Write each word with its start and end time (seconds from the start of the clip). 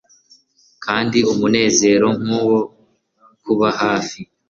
kandi 0.83 1.17
umunezero 1.31 2.07
nkuwo 2.21 2.57
kuba 3.43 3.67
hafi 3.81 4.19